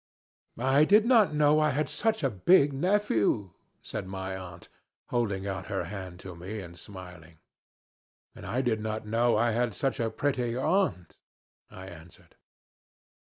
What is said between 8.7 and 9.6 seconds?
not know I